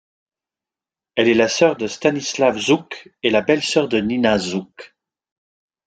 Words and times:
Elle 1.13 1.27
est 1.27 1.35
la 1.35 1.47
sœur 1.47 1.75
de 1.77 1.85
Stanislav 1.85 2.57
Zhuk 2.57 3.13
et 3.21 3.29
la 3.29 3.41
belle-sœur 3.41 3.87
de 3.87 3.99
Nina 3.99 4.39
Zhuk. 4.39 4.95